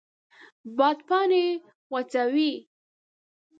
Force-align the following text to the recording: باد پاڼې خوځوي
باد 0.77 0.97
پاڼې 1.07 1.45
خوځوي 1.87 2.51